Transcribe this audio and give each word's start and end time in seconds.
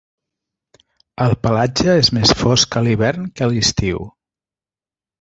El 1.25 1.35
pelatge 1.43 1.95
és 2.05 2.11
més 2.21 2.33
fosc 2.41 2.81
a 2.83 2.87
l'hivern 2.89 3.31
que 3.37 3.49
a 3.49 3.55
l'estiu. 3.55 4.07